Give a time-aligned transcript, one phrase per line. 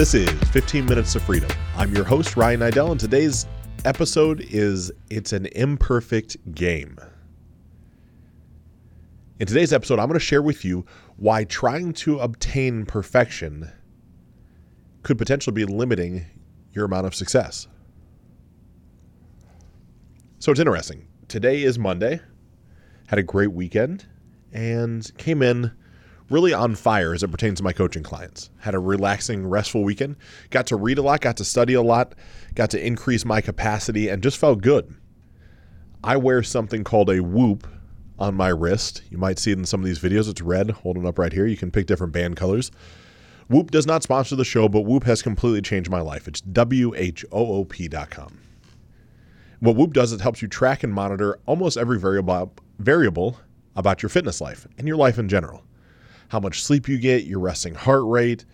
[0.00, 1.50] This is 15 Minutes of Freedom.
[1.76, 3.46] I'm your host, Ryan Niddel, and today's
[3.84, 6.96] episode is It's an Imperfect Game.
[9.38, 10.86] In today's episode, I'm going to share with you
[11.18, 13.70] why trying to obtain perfection
[15.02, 16.24] could potentially be limiting
[16.72, 17.68] your amount of success.
[20.38, 21.08] So it's interesting.
[21.28, 22.22] Today is Monday.
[23.08, 24.06] Had a great weekend
[24.50, 25.72] and came in
[26.30, 28.50] really on fire as it pertains to my coaching clients.
[28.60, 30.16] Had a relaxing, restful weekend.
[30.50, 32.14] Got to read a lot, got to study a lot,
[32.54, 34.94] got to increase my capacity, and just felt good.
[36.02, 37.66] I wear something called a Whoop
[38.18, 39.02] on my wrist.
[39.10, 40.28] You might see it in some of these videos.
[40.28, 41.46] It's red, holding up right here.
[41.46, 42.70] You can pick different band colors.
[43.48, 46.28] Whoop does not sponsor the show, but Whoop has completely changed my life.
[46.28, 48.40] It's W H O O P.com.
[49.58, 53.38] What Whoop does is it helps you track and monitor almost every variable variable
[53.76, 55.64] about your fitness life and your life in general
[56.30, 58.44] how much sleep you get, your resting heart rate,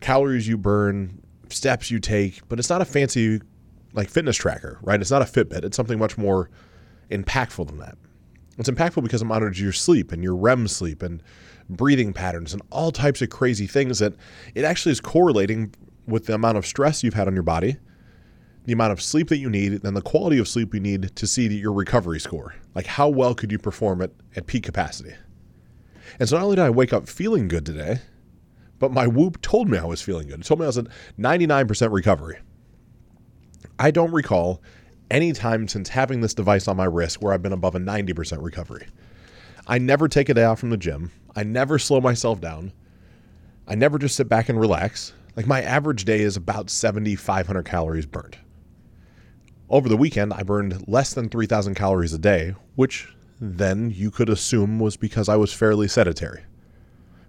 [0.00, 3.40] calories you burn, steps you take, but it's not a fancy
[3.94, 5.00] like fitness tracker, right?
[5.00, 5.64] It's not a Fitbit.
[5.64, 6.50] It's something much more
[7.10, 7.96] impactful than that.
[8.58, 11.22] It's impactful because it monitors your sleep and your REM sleep and
[11.70, 14.14] breathing patterns and all types of crazy things that
[14.54, 15.74] it actually is correlating
[16.06, 17.76] with the amount of stress you've had on your body,
[18.66, 21.26] the amount of sleep that you need, and the quality of sleep you need to
[21.26, 22.54] see your recovery score.
[22.74, 25.14] Like how well could you perform it at peak capacity?
[26.18, 28.00] And so not only did I wake up feeling good today,
[28.78, 30.40] but my Whoop told me I was feeling good.
[30.40, 32.38] It told me I was at 99% recovery.
[33.78, 34.62] I don't recall
[35.10, 38.42] any time since having this device on my wrist where I've been above a 90%
[38.42, 38.86] recovery.
[39.66, 41.12] I never take a day off from the gym.
[41.36, 42.72] I never slow myself down.
[43.68, 45.12] I never just sit back and relax.
[45.36, 48.36] Like my average day is about 7,500 calories burned.
[49.70, 53.08] Over the weekend, I burned less than 3,000 calories a day, which
[53.42, 56.44] then you could assume was because I was fairly sedentary.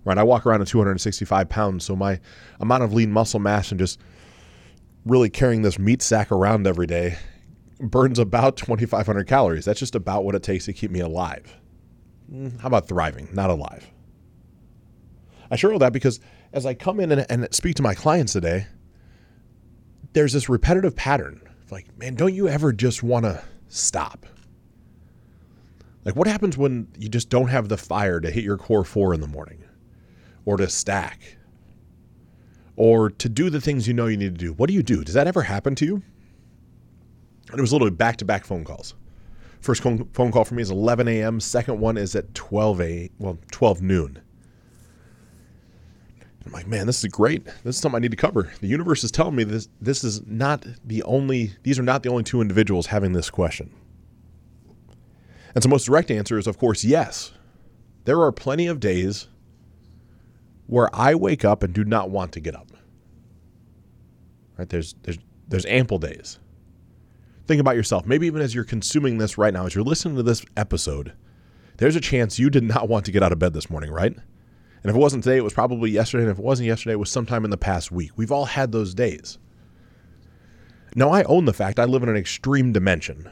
[0.06, 0.18] Right?
[0.18, 2.20] I walk around at 265 pounds, so my
[2.60, 4.00] amount of lean muscle mass and just
[5.06, 7.18] really carrying this meat sack around every day
[7.80, 9.66] burns about 2,500 calories.
[9.66, 11.58] That's just about what it takes to keep me alive.
[12.30, 13.90] Hmm, how about thriving, not alive?
[15.50, 16.20] I share all that because
[16.54, 18.68] as I come in and, and speak to my clients today,
[20.14, 21.42] there's this repetitive pattern.
[21.72, 24.28] Like, man, don't you ever just want to stop?
[26.06, 29.14] Like, what happens when you just don't have the fire to hit your core four
[29.14, 29.64] in the morning
[30.46, 31.38] or to stack
[32.76, 34.54] or to do the things you know you need to do?
[34.54, 35.04] What do you do?
[35.04, 36.04] Does that ever happen to you?
[37.50, 38.96] And it was literally back to back phone calls.
[39.62, 41.40] First phone call for me is 11 a.m.
[41.40, 44.22] Second one is at 12 a well 12 noon.
[46.46, 47.46] I'm like, man, this is great.
[47.46, 48.52] This is something I need to cover.
[48.60, 49.70] The universe is telling me this.
[49.80, 51.54] This is not the only.
[51.64, 53.74] These are not the only two individuals having this question.
[55.54, 57.32] And so, most direct answer is, of course, yes.
[58.06, 59.28] There are plenty of days
[60.68, 62.72] where I wake up and do not want to get up.
[64.58, 64.68] Right?
[64.68, 66.40] There's there's there's ample days.
[67.46, 68.06] Think about yourself.
[68.06, 71.14] Maybe even as you're consuming this right now, as you're listening to this episode,
[71.78, 74.14] there's a chance you did not want to get out of bed this morning, right?
[74.14, 76.24] And if it wasn't today, it was probably yesterday.
[76.24, 78.12] And if it wasn't yesterday, it was sometime in the past week.
[78.16, 79.38] We've all had those days.
[80.96, 83.30] Now, I own the fact I live in an extreme dimension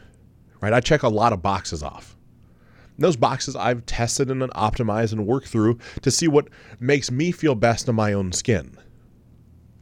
[0.62, 0.74] right?
[0.74, 2.16] I check a lot of boxes off.
[2.96, 6.48] And those boxes I've tested and optimized and worked through to see what
[6.80, 8.78] makes me feel best in my own skin.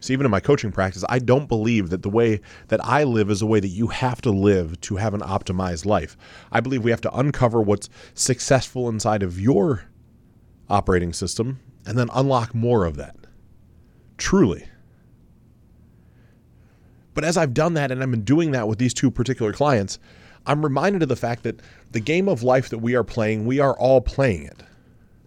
[0.01, 3.29] See, even in my coaching practice, I don't believe that the way that I live
[3.29, 6.15] is the way that you have to live to have an optimized life.
[6.51, 9.83] I believe we have to uncover what's successful inside of your
[10.69, 13.17] operating system and then unlock more of that.
[14.17, 14.69] Truly.
[17.13, 19.99] But as I've done that and I've been doing that with these two particular clients,
[20.45, 21.61] I'm reminded of the fact that
[21.91, 24.63] the game of life that we are playing, we are all playing it.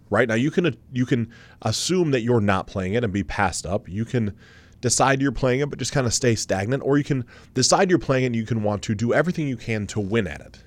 [0.09, 1.31] Right now, you can you can
[1.61, 3.89] assume that you're not playing it and be passed up.
[3.89, 4.35] You can
[4.81, 7.97] decide you're playing it, but just kind of stay stagnant, or you can decide you're
[7.97, 10.63] playing it and you can want to do everything you can to win at it.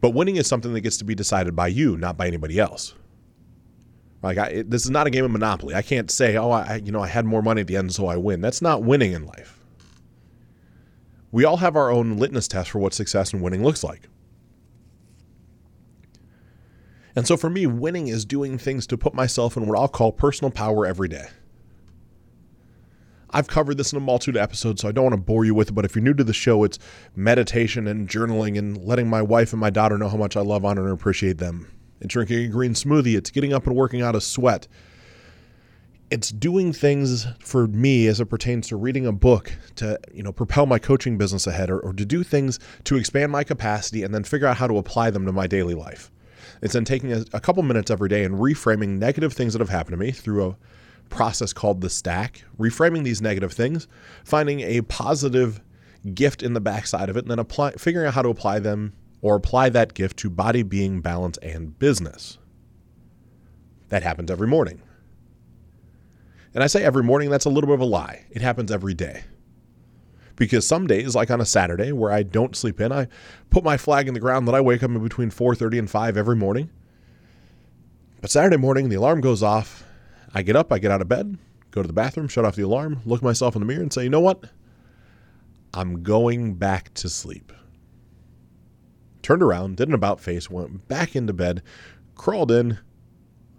[0.00, 2.94] But winning is something that gets to be decided by you, not by anybody else.
[4.22, 5.74] Like I, it, this is not a game of Monopoly.
[5.74, 8.06] I can't say, "Oh, I, you know, I had more money at the end, so
[8.06, 9.57] I win." That's not winning in life.
[11.30, 14.08] We all have our own litmus test for what success and winning looks like.
[17.14, 20.12] And so for me, winning is doing things to put myself in what I'll call
[20.12, 21.26] personal power every day.
[23.30, 25.54] I've covered this in a multitude of episodes, so I don't want to bore you
[25.54, 25.72] with it.
[25.72, 26.78] But if you're new to the show, it's
[27.14, 30.64] meditation and journaling and letting my wife and my daughter know how much I love,
[30.64, 31.70] honor, and appreciate them.
[32.00, 33.18] It's drinking a green smoothie.
[33.18, 34.66] It's getting up and working out a sweat
[36.10, 40.32] it's doing things for me as it pertains to reading a book to you know
[40.32, 44.14] propel my coaching business ahead or, or, to do things to expand my capacity and
[44.14, 46.10] then figure out how to apply them to my daily life
[46.62, 49.68] it's then taking a, a couple minutes every day and reframing negative things that have
[49.68, 50.56] happened to me through a
[51.08, 53.88] process called the stack, reframing these negative things,
[54.24, 55.60] finding a positive
[56.14, 58.92] gift in the backside of it, and then apply, figuring out how to apply them
[59.20, 62.38] or apply that gift to body, being, balance, and business.
[63.88, 64.82] That happens every morning.
[66.58, 68.24] And I say every morning, that's a little bit of a lie.
[68.32, 69.22] It happens every day.
[70.34, 73.06] Because some days, like on a Saturday where I don't sleep in, I
[73.48, 76.16] put my flag in the ground that I wake up in between 4:30 and 5
[76.16, 76.68] every morning.
[78.20, 79.84] But Saturday morning, the alarm goes off.
[80.34, 81.38] I get up, I get out of bed,
[81.70, 84.02] go to the bathroom, shut off the alarm, look myself in the mirror, and say,
[84.02, 84.46] you know what?
[85.72, 87.52] I'm going back to sleep.
[89.22, 91.62] Turned around, did an about face, went back into bed,
[92.16, 92.78] crawled in,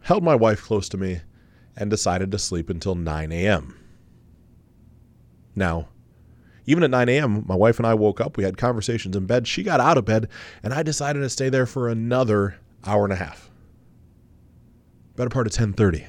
[0.01, 1.21] held my wife close to me,
[1.79, 3.75] and decided to sleep until 9 a.m.
[5.55, 5.87] Now,
[6.65, 8.37] even at 9 a.m., my wife and I woke up.
[8.37, 9.47] We had conversations in bed.
[9.47, 10.27] She got out of bed,
[10.61, 13.49] and I decided to stay there for another hour and a half.
[15.15, 16.05] Better part of 10:30.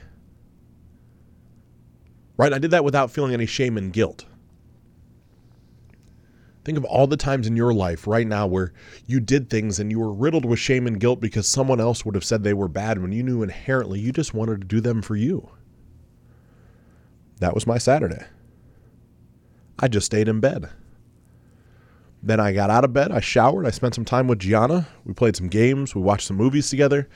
[2.37, 2.53] Right?
[2.53, 4.27] I did that without feeling any shame and guilt.
[6.65, 8.73] Think of all the times in your life right now where
[9.07, 12.15] you did things and you were riddled with shame and guilt because someone else would
[12.15, 15.01] have said they were bad when you knew inherently you just wanted to do them
[15.01, 15.51] for you.
[17.41, 18.25] That was my Saturday.
[19.79, 20.71] I just stayed in bed.
[22.23, 24.87] Then I got out of bed, I showered, I spent some time with Gianna.
[25.07, 27.09] We played some games, we watched some movies together.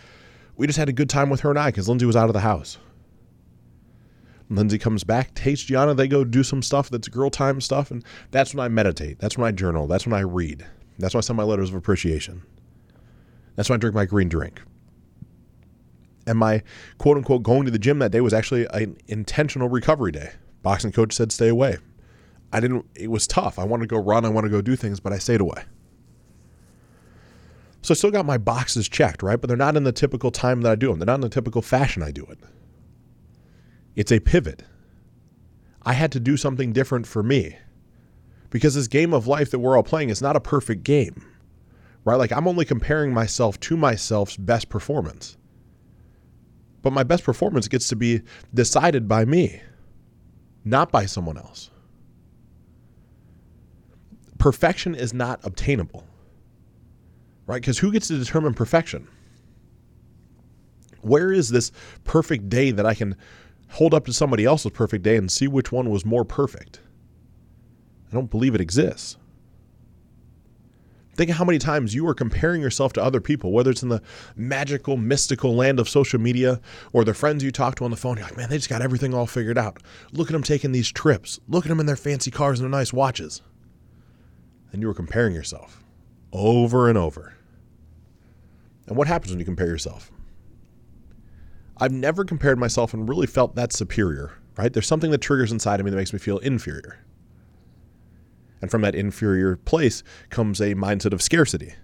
[0.56, 2.32] We just had a good time with her and I because Lindsay was out of
[2.32, 2.78] the house.
[4.48, 8.02] Lindsay comes back, takes Gianna, they go do some stuff that's girl time stuff, and
[8.30, 9.18] that's when I meditate.
[9.18, 9.86] That's when I journal.
[9.86, 10.64] That's when I read.
[10.98, 12.42] That's when I send my letters of appreciation.
[13.56, 14.62] That's when I drink my green drink.
[16.26, 16.62] And my
[16.98, 20.32] quote unquote going to the gym that day was actually an intentional recovery day.
[20.62, 21.78] Boxing coach said stay away.
[22.52, 23.58] I didn't, it was tough.
[23.58, 25.64] I wanted to go run, I want to go do things, but I stayed away.
[27.82, 29.38] So I still got my boxes checked, right?
[29.38, 30.98] But they're not in the typical time that I do them.
[30.98, 32.38] They're not in the typical fashion I do it.
[33.94, 34.62] It's a pivot.
[35.82, 37.58] I had to do something different for me
[38.48, 41.26] because this game of life that we're all playing is not a perfect game,
[42.04, 42.16] right?
[42.16, 45.36] Like I'm only comparing myself to myself's best performance.
[46.84, 48.22] But my best performance gets to be
[48.52, 49.60] decided by me,
[50.64, 51.70] not by someone else.
[54.38, 56.06] Perfection is not obtainable,
[57.46, 57.60] right?
[57.60, 59.08] Because who gets to determine perfection?
[61.00, 61.72] Where is this
[62.04, 63.16] perfect day that I can
[63.70, 66.80] hold up to somebody else's perfect day and see which one was more perfect.
[68.10, 69.16] I don't believe it exists.
[71.14, 73.88] Think of how many times you are comparing yourself to other people, whether it's in
[73.88, 74.02] the
[74.34, 76.60] magical, mystical land of social media
[76.92, 78.16] or the friends you talk to on the phone.
[78.16, 79.80] You're like, man, they just got everything all figured out.
[80.12, 81.38] Look at them taking these trips.
[81.48, 83.42] Look at them in their fancy cars and their nice watches.
[84.72, 85.84] And you were comparing yourself
[86.32, 87.34] over and over.
[88.86, 90.10] And what happens when you compare yourself?
[91.78, 94.72] I've never compared myself and really felt that superior, right?
[94.72, 96.98] There's something that triggers inside of me that makes me feel inferior.
[98.64, 101.74] And from that inferior place comes a mindset of scarcity.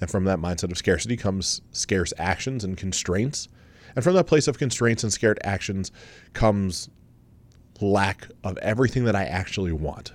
[0.00, 3.48] And from that mindset of scarcity comes scarce actions and constraints.
[3.96, 5.90] And from that place of constraints and scared actions
[6.32, 6.90] comes
[7.80, 10.12] lack of everything that I actually want.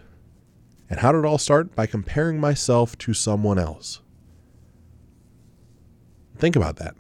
[0.89, 1.75] And how did it all start?
[1.75, 3.99] By comparing myself to someone else.
[6.37, 6.95] Think about that.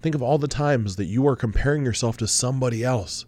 [0.00, 3.26] Think of all the times that you are comparing yourself to somebody else,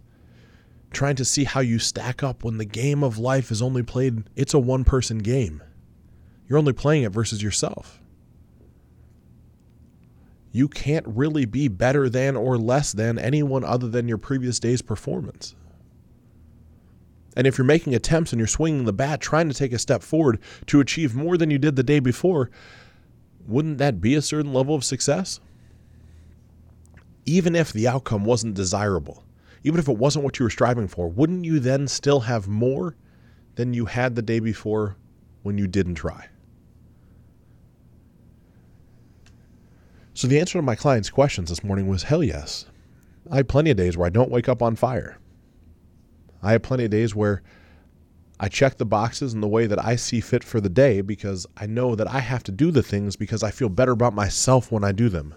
[0.91, 4.25] trying to see how you stack up when the game of life is only played,
[4.37, 5.63] it's a one person game.
[6.47, 8.01] You're only playing it versus yourself.
[10.51, 14.81] You can't really be better than or less than anyone other than your previous day's
[14.81, 15.55] performance.
[17.37, 20.03] And if you're making attempts and you're swinging the bat, trying to take a step
[20.03, 22.51] forward to achieve more than you did the day before,
[23.47, 25.39] wouldn't that be a certain level of success?
[27.29, 29.23] even if the outcome wasn't desirable,
[29.65, 32.97] even if it wasn't what you were striving for, wouldn't you then still have more
[33.57, 34.97] than you had the day before
[35.43, 36.29] when you didn't try?
[40.15, 42.67] So the answer to my client's questions this morning was hell yes.
[43.31, 45.19] I have plenty of days where I don't wake up on fire.
[46.43, 47.43] I have plenty of days where
[48.41, 51.47] I check the boxes in the way that I see fit for the day because
[51.57, 54.71] I know that I have to do the things because I feel better about myself
[54.71, 55.35] when I do them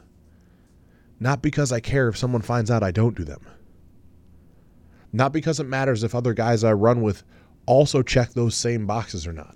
[1.21, 3.45] not because I care if someone finds out I don't do them.
[5.13, 7.23] Not because it matters if other guys I run with
[7.65, 9.55] also check those same boxes or not.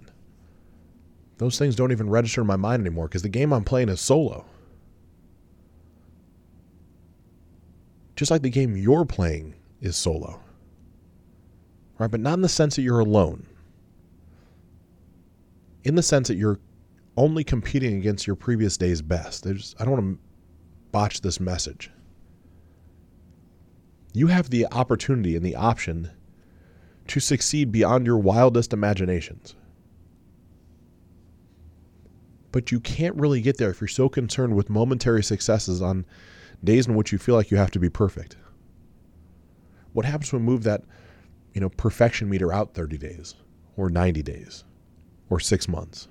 [1.37, 3.99] Those things don't even register in my mind anymore because the game I'm playing is
[3.99, 4.45] solo.
[8.15, 10.39] Just like the game you're playing is solo.
[11.97, 12.09] Right?
[12.09, 13.45] But not in the sense that you're alone.
[15.83, 16.59] In the sense that you're
[17.17, 19.45] only competing against your previous day's best.
[19.45, 20.19] I don't want to
[20.91, 21.91] botch this message.
[24.15, 26.09] You have the opportunity and the option
[27.07, 29.55] to succeed beyond your wildest imaginations.
[32.53, 36.05] But you can't really get there if you're so concerned with momentary successes on
[36.63, 38.37] days in which you feel like you have to be perfect.
[39.91, 40.83] What happens when we move that,
[41.53, 43.35] you know, perfection meter out 30 days
[43.75, 44.63] or 90 days
[45.29, 46.07] or 6 months?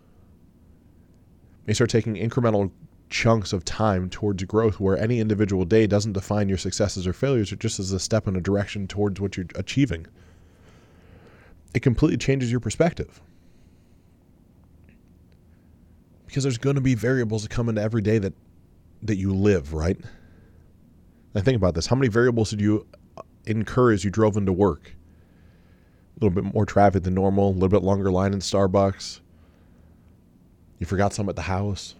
[1.66, 2.70] You start taking incremental
[3.10, 7.52] chunks of time towards growth where any individual day doesn't define your successes or failures,
[7.52, 10.06] or just as a step in a direction towards what you're achieving.
[11.74, 13.20] It completely changes your perspective.
[16.26, 18.32] Because there's going to be variables that come into every day that
[19.02, 19.98] that you live, right?
[21.34, 21.86] I think about this.
[21.86, 22.86] How many variables did you
[23.18, 24.94] uh, incur as you drove into work?
[26.16, 29.20] A little bit more traffic than normal, a little bit longer line in Starbucks.
[30.78, 31.94] You forgot some at the house.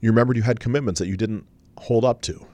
[0.00, 1.46] You remembered you had commitments that you didn't
[1.78, 2.46] hold up to.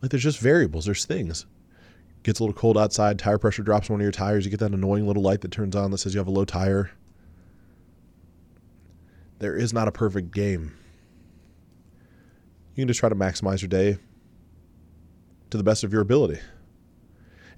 [0.00, 1.46] Like there's just variables, there's things.
[2.22, 4.72] Gets a little cold outside, tire pressure drops one of your tires, you get that
[4.72, 6.90] annoying little light that turns on that says you have a low tire.
[9.38, 10.76] There is not a perfect game.
[12.74, 13.98] You can just try to maximize your day
[15.50, 16.40] to the best of your ability.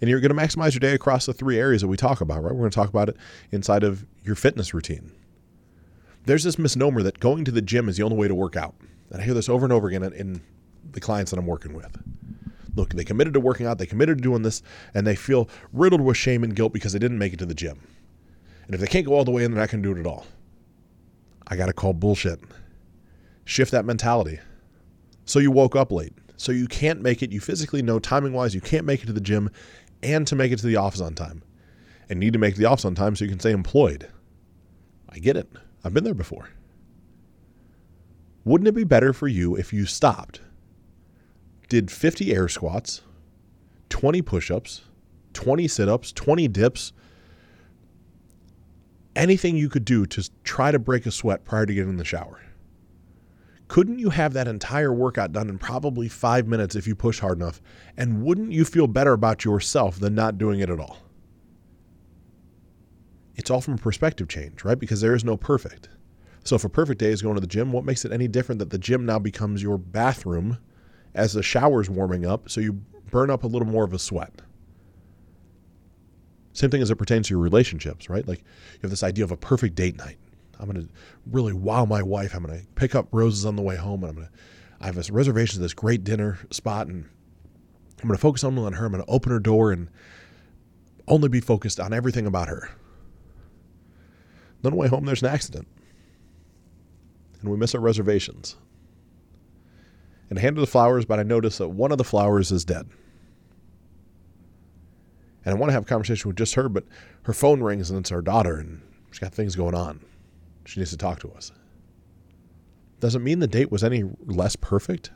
[0.01, 2.43] And you're going to maximize your day across the three areas that we talk about,
[2.43, 2.55] right?
[2.55, 3.17] We're going to talk about it
[3.51, 5.13] inside of your fitness routine
[6.25, 8.75] there's this misnomer that going to the gym is the only way to work out.
[9.11, 10.41] And I hear this over and over again in
[10.93, 11.97] the clients that I'm working with.
[12.77, 14.63] Look, they committed to working out, they committed to doing this,
[14.95, 17.55] and they feel riddled with shame and guilt because they didn't make it to the
[17.55, 17.81] gym.
[18.67, 20.01] And if they can't go all the way in, they're not going to do it
[20.01, 20.25] at all.
[21.49, 22.41] I got to call bullshit.
[23.45, 24.39] Shift that mentality.
[25.25, 26.13] So you woke up late.
[26.37, 27.33] So you can't make it.
[27.33, 29.51] You physically know, timing wise, you can't make it to the gym
[30.03, 31.43] and to make it to the office on time.
[32.09, 34.09] And need to make the office on time so you can stay employed.
[35.09, 35.49] I get it.
[35.85, 36.51] I've been there before.
[38.45, 40.41] Wouldn't it be better for you if you stopped,
[41.69, 43.03] did 50 air squats,
[43.91, 44.83] 20 push ups,
[45.35, 46.93] 20 sit ups, 20 dips,
[49.15, 52.05] anything you could do to try to break a sweat prior to getting in the
[52.05, 52.41] shower?
[53.69, 57.39] Couldn't you have that entire workout done in probably five minutes if you push hard
[57.39, 57.63] enough?
[57.97, 60.99] And wouldn't you feel better about yourself than not doing it at all?
[63.37, 64.79] It's all from a perspective change, right?
[64.79, 65.89] Because there is no perfect.
[66.45, 68.59] So if a perfect day is going to the gym, what makes it any different
[68.61, 70.59] that the gym now becomes your bathroom
[71.15, 72.73] as the shower's warming up, so you
[73.11, 74.43] burn up a little more of a sweat?
[76.53, 78.27] Same thing as it pertains to your relationships, right?
[78.27, 80.17] Like you have this idea of a perfect date night.
[80.59, 80.93] I'm going to
[81.31, 82.35] really wow my wife.
[82.35, 84.33] I'm going to pick up roses on the way home, and I'm going to.
[84.83, 87.07] I have a reservation to this great dinner spot, and
[88.01, 88.87] I'm going to focus only on her.
[88.87, 89.89] I'm going to open her door and
[91.07, 92.71] only be focused on everything about her.
[94.63, 95.67] Then on the way home, there's an accident.
[97.41, 98.57] And we miss our reservations.
[100.29, 102.89] And I handed the flowers, but I notice that one of the flowers is dead.
[105.45, 106.85] And I want to have a conversation with just her, but
[107.23, 110.01] her phone rings and it's our daughter, and she's got things going on.
[110.67, 111.51] She needs to talk to us.
[113.01, 115.11] Does it mean the date was any less perfect?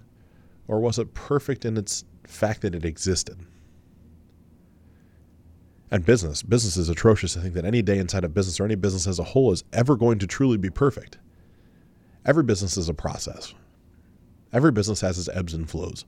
[0.66, 3.38] Or was it perfect in its fact that it existed?
[5.90, 6.42] And business.
[6.42, 7.36] Business is atrocious.
[7.36, 9.64] I think that any day inside a business or any business as a whole is
[9.72, 11.18] ever going to truly be perfect.
[12.24, 13.54] Every business is a process.
[14.52, 16.04] Every business has its ebbs and flows.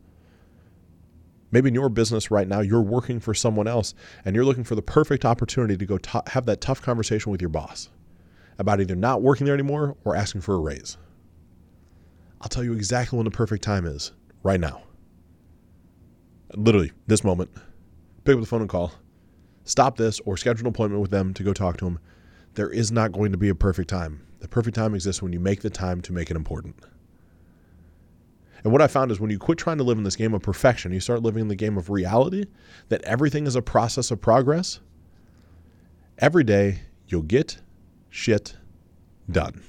[1.51, 4.75] Maybe in your business right now, you're working for someone else and you're looking for
[4.75, 7.89] the perfect opportunity to go t- have that tough conversation with your boss
[8.59, 10.97] about either not working there anymore or asking for a raise.
[12.41, 14.83] I'll tell you exactly when the perfect time is right now.
[16.55, 17.51] Literally, this moment.
[18.25, 18.93] Pick up the phone and call
[19.67, 21.99] stop this or schedule an appointment with them to go talk to them.
[22.55, 24.27] There is not going to be a perfect time.
[24.41, 26.77] The perfect time exists when you make the time to make it important.
[28.65, 30.43] And what I found is when you quit trying to live in this game of
[30.43, 32.47] perfection, you start living in the game of reality,
[32.89, 34.81] that everything is a process of progress,
[36.19, 37.59] every day you'll get
[38.11, 38.57] shit
[39.31, 39.63] done.